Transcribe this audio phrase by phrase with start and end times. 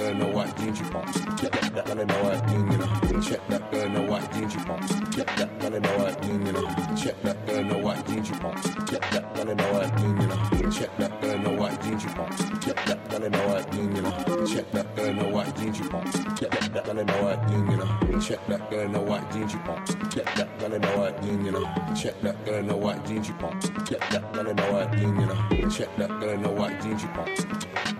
[0.00, 1.20] girl the white jeans she pumps.
[1.40, 3.20] Check that gun in the white thing, you know.
[3.20, 4.94] Check that girl the white jeans she pumps.
[5.14, 6.66] Check that gun in the white thing, you know.
[6.96, 8.68] Check that girl the white jeans she pumps.
[8.90, 10.70] Check that gun in the white thing, you know.
[10.70, 12.64] Check that girl the white jeans she pumps.
[12.64, 14.46] Check that gun in the white thing, you know.
[14.46, 16.40] Check that girl the white jeans she pumps.
[16.40, 18.20] Check that gun in the white thing, you know.
[18.20, 19.94] Check that girl the white jeans she pumps.
[20.14, 21.94] Check that gun in the white thing, you know.
[21.94, 23.68] Check that girl the white jeans she pumps.
[23.88, 25.70] Check that gun in the white thing, you know.
[25.70, 27.99] Check that girl the white jeans she pumps.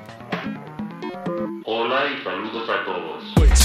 [1.64, 3.59] Hola y saludos a todos.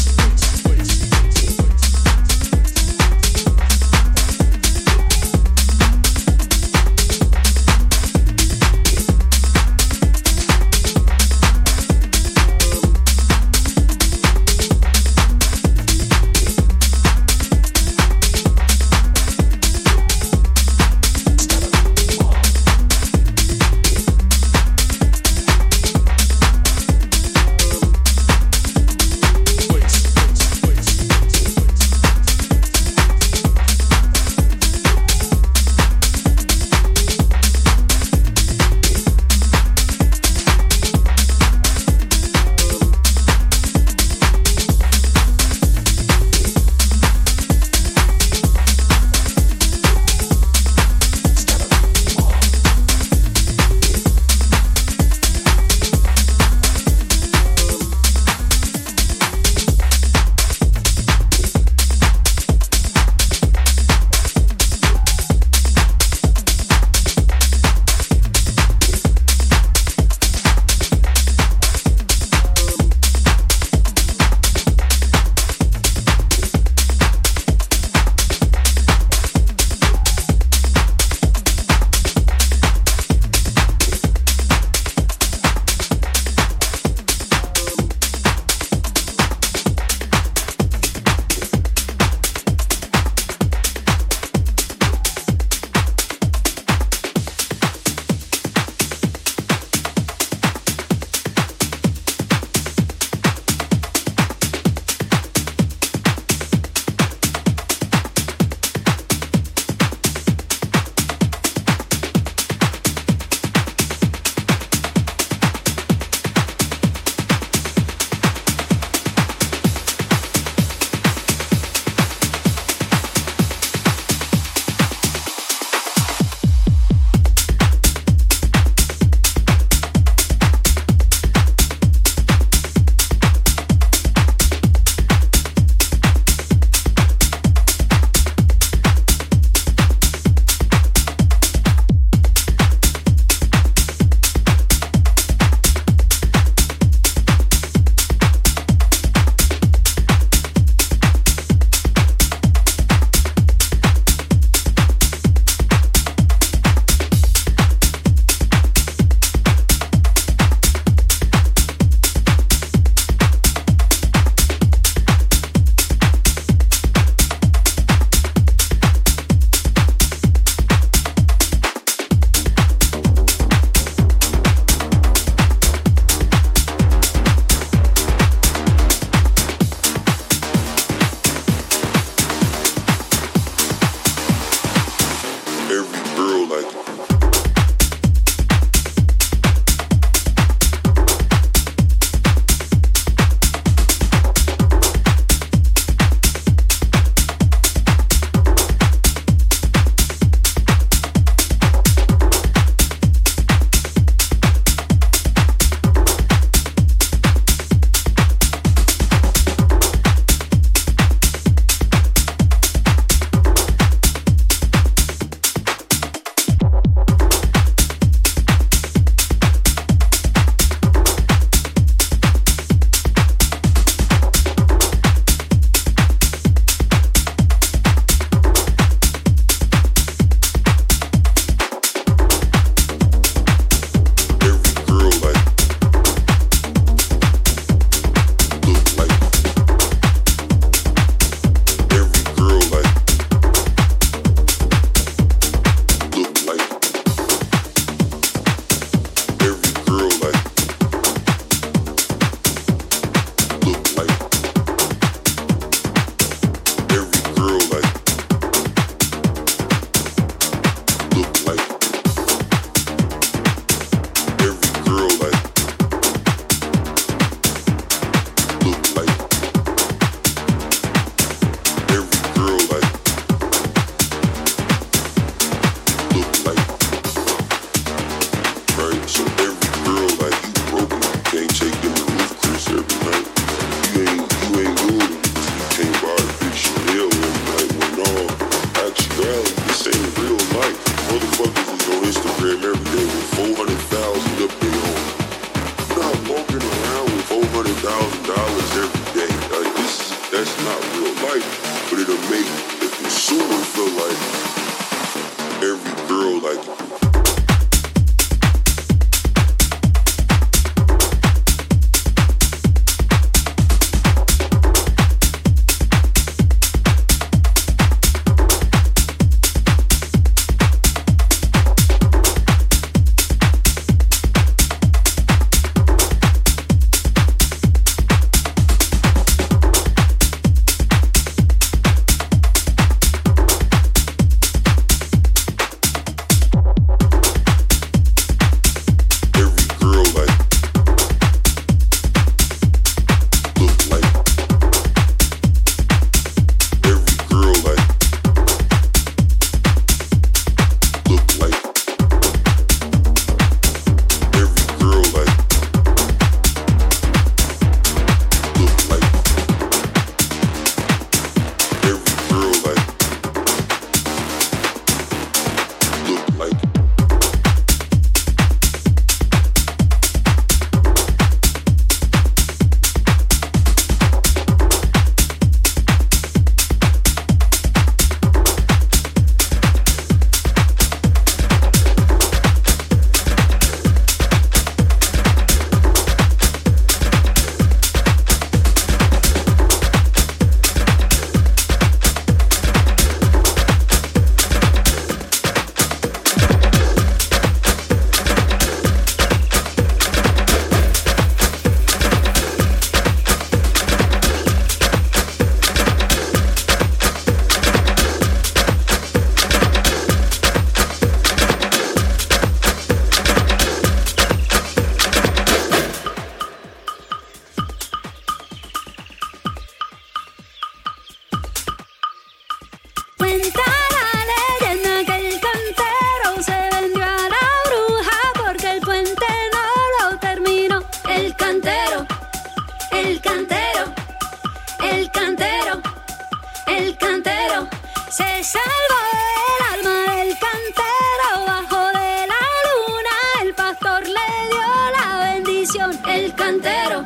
[436.96, 437.68] el cantero,
[438.10, 445.34] se salvó del alma el cantero bajo de la luna el pastor le dio la
[445.34, 447.06] bendición, el cantero,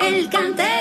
[0.00, 0.73] el cantero.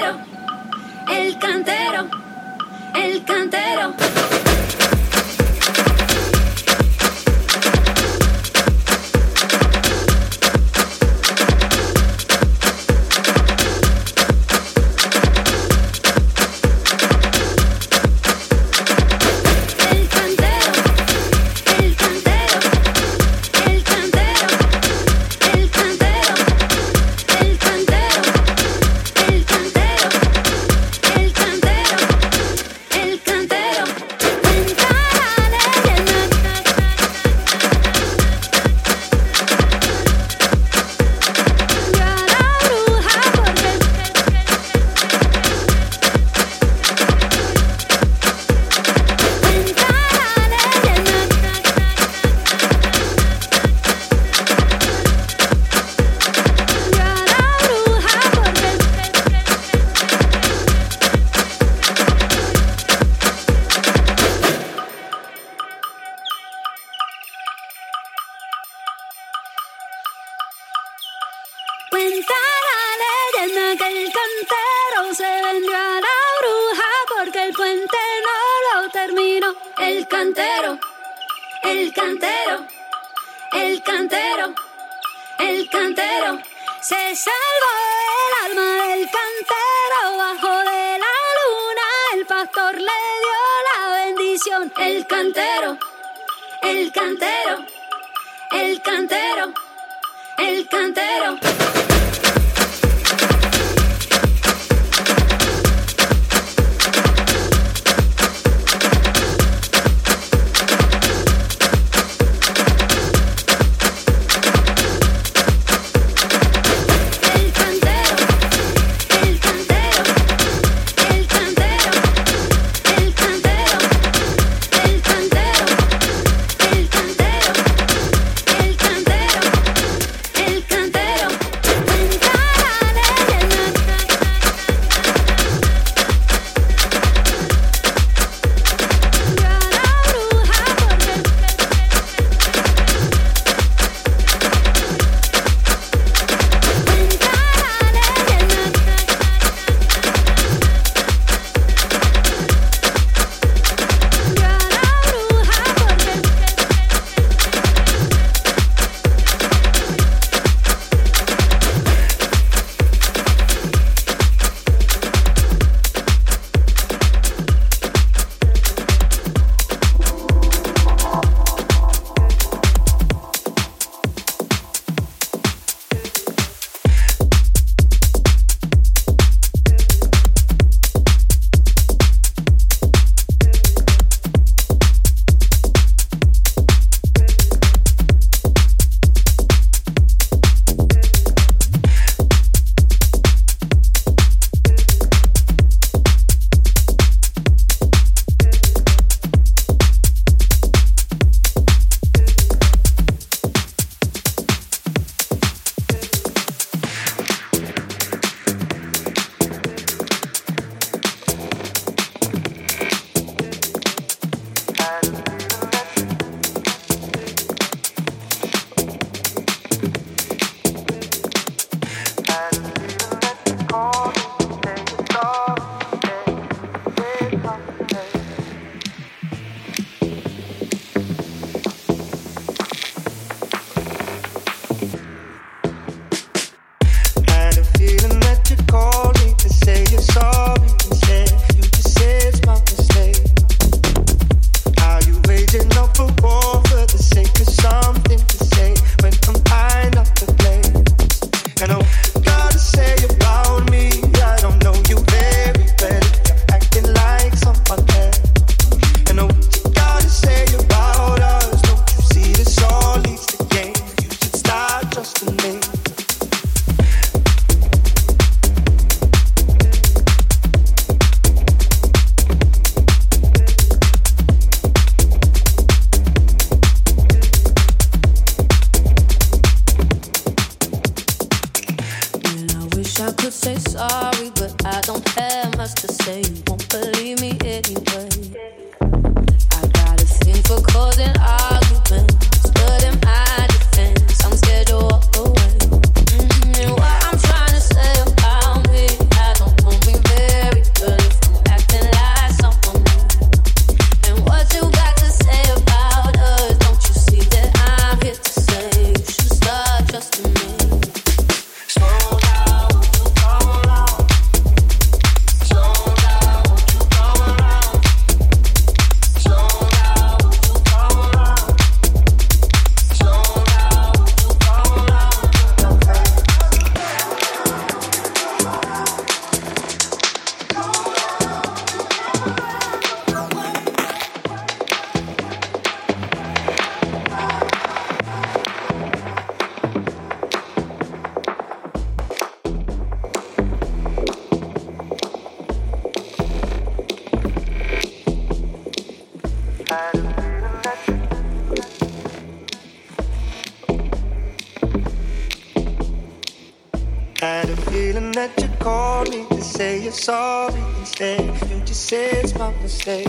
[359.94, 361.22] Sorry instead.
[361.50, 363.08] You just said it's my mistake.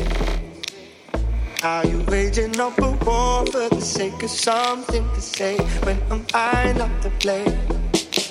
[1.62, 6.27] Are you waging up a war for the sake of something to say when I'm
[6.35, 7.59] I not to blame?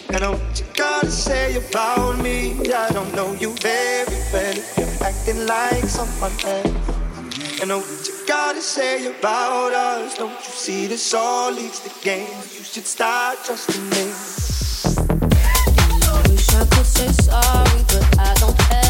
[0.10, 2.52] And know what you gotta say about me.
[2.72, 4.56] I don't know you very well.
[4.78, 7.60] You're acting like someone else.
[7.60, 10.16] And know what you gotta say about us.
[10.16, 12.28] Don't you see this all leads to gain?
[12.56, 14.12] You should start trusting me.
[17.12, 18.83] Sorry, but I don't have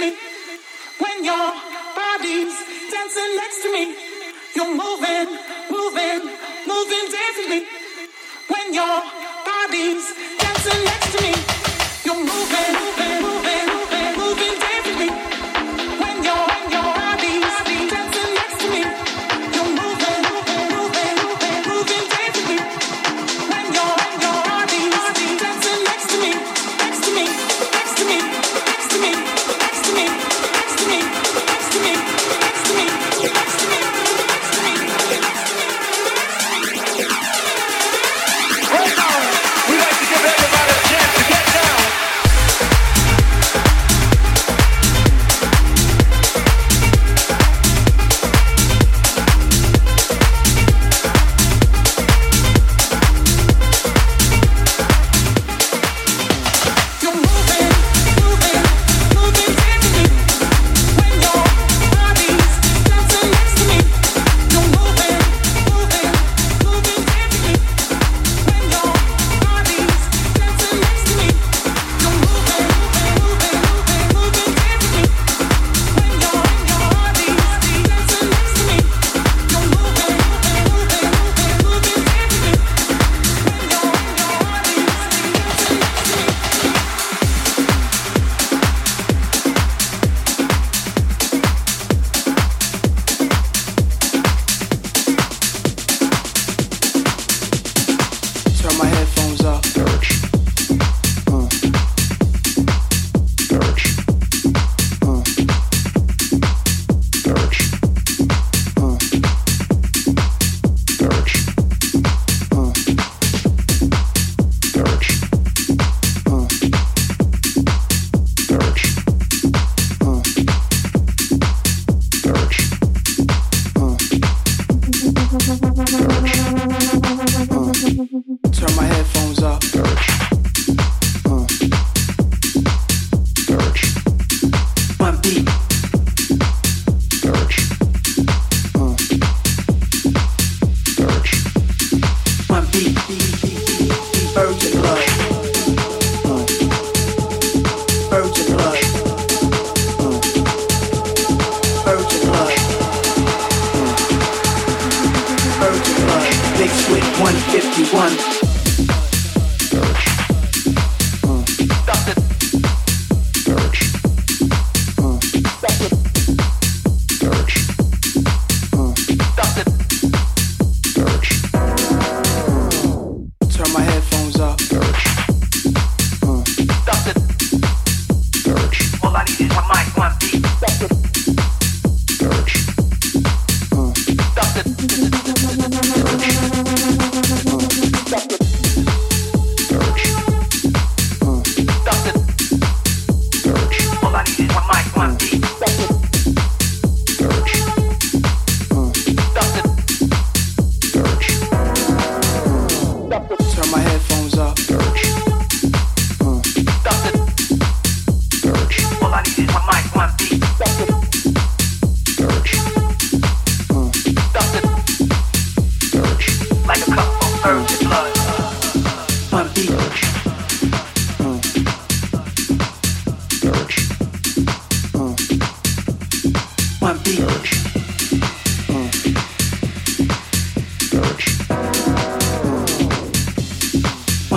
[0.00, 0.16] me.
[0.98, 1.52] When your
[1.94, 2.56] body's
[2.90, 3.94] dancing next to me,
[4.56, 5.28] you're moving,
[5.70, 6.20] moving,
[6.66, 7.48] moving dancing
[8.48, 9.02] When your
[9.44, 10.06] body's
[10.38, 11.34] dancing next to me,
[12.04, 12.79] you're moving.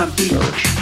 [0.03, 0.72] One beat.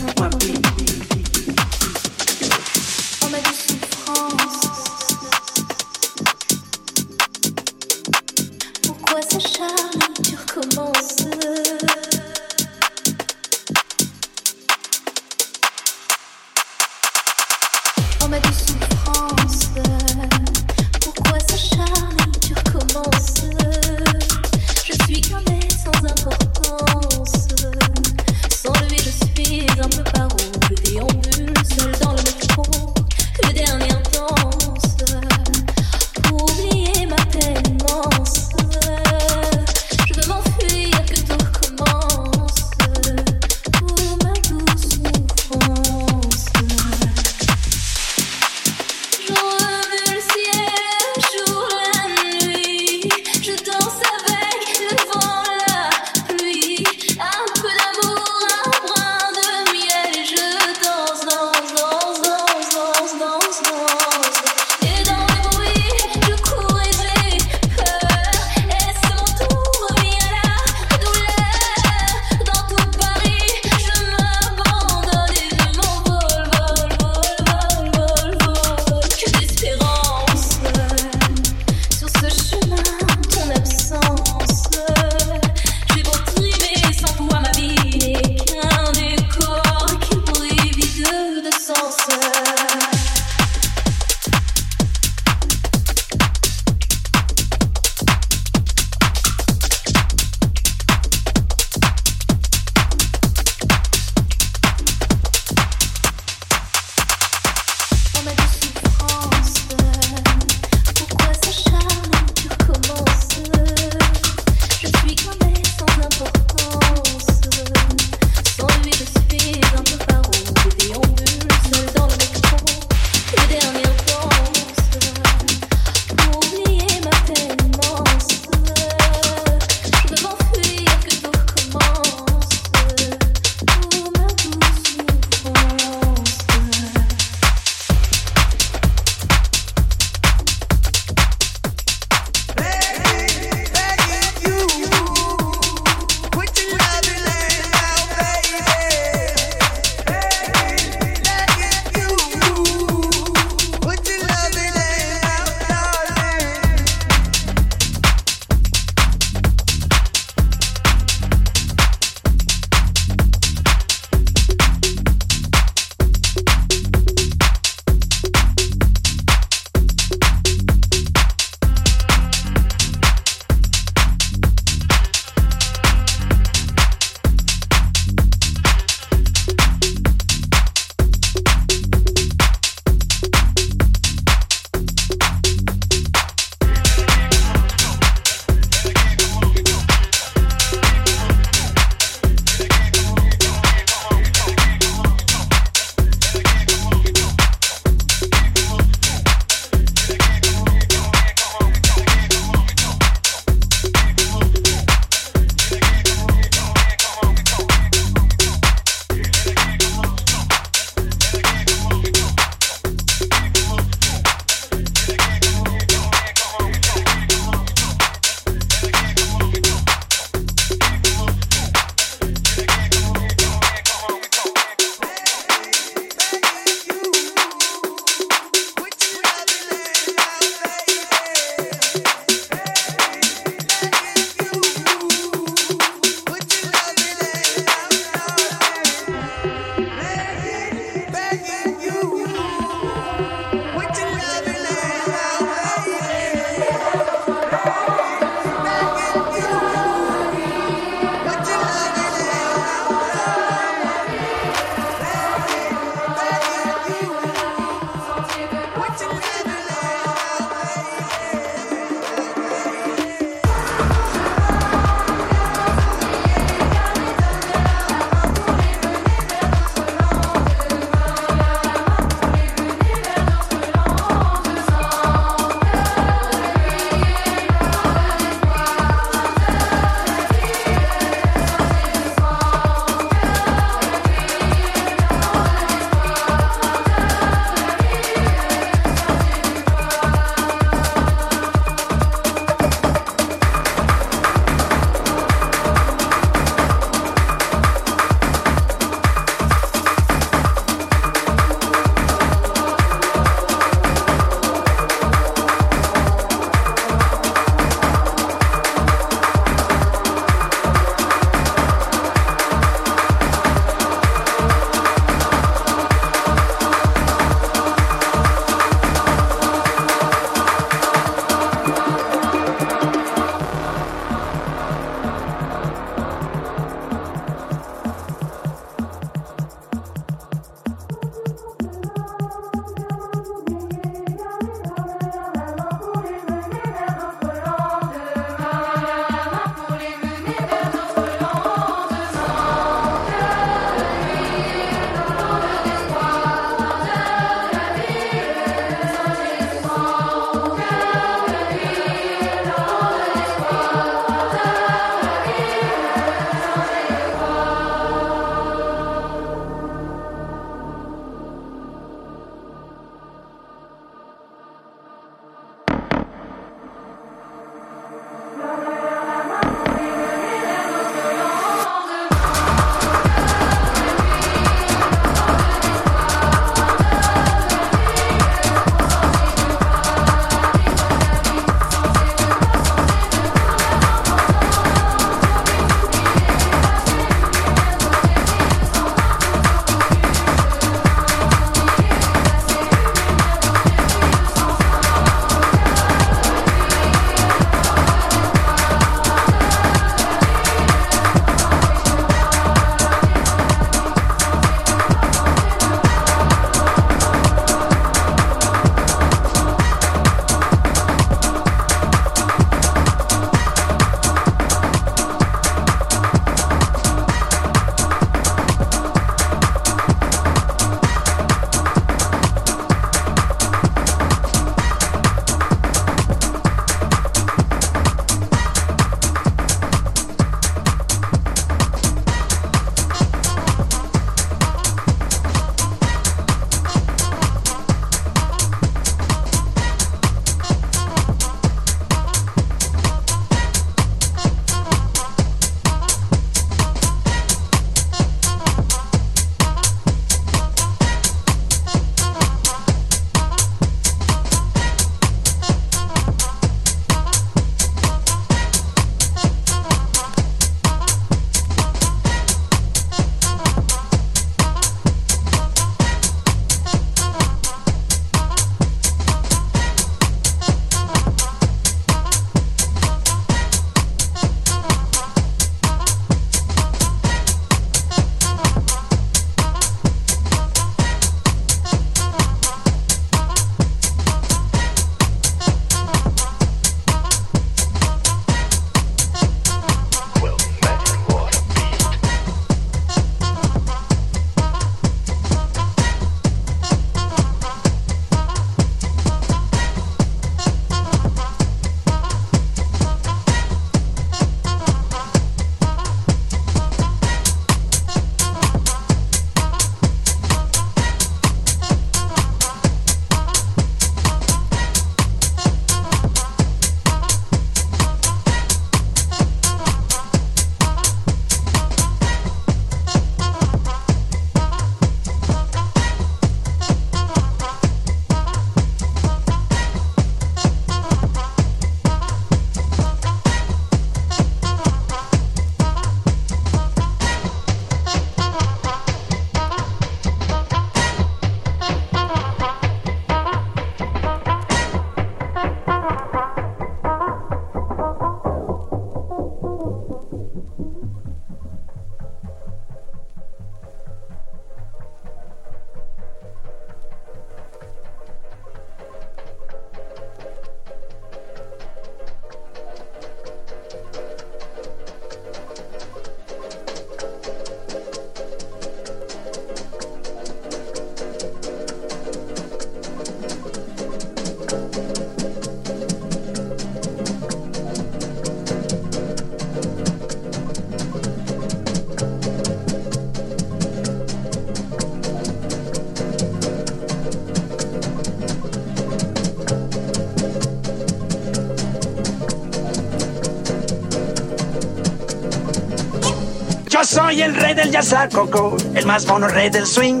[597.12, 600.00] Soy el rey del jazz coco, el más mono rey del swing.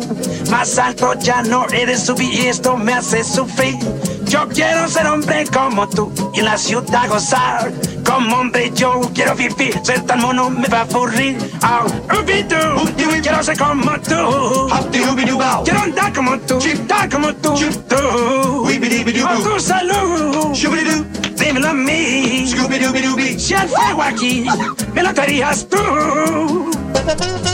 [0.50, 3.76] Más alto ya no eres subir y esto me hace sufrir.
[4.24, 7.70] Yo quiero ser hombre como tú y en la ciudad gozar.
[8.06, 11.36] Como hombre yo quiero vivir, ser tan mono me va a aburrir.
[11.62, 12.84] Oh,
[13.20, 14.68] quiero ser como tú.
[15.64, 17.54] Quiero andar como tú, andar como tú.
[17.88, 17.96] tú.
[19.28, 20.54] Oh, tu salud.
[21.36, 22.46] Dímelo a mí.
[23.38, 24.46] Si el fuego aquí
[24.94, 26.61] me lo darías tú.
[27.14, 27.51] Thank you.